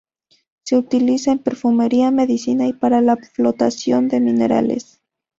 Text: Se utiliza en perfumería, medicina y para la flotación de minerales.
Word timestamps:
Se 0.63 0.75
utiliza 0.77 1.31
en 1.31 1.37
perfumería, 1.37 2.09
medicina 2.09 2.65
y 2.67 2.73
para 2.73 3.01
la 3.01 3.17
flotación 3.17 4.07
de 4.07 4.19
minerales. 4.19 4.99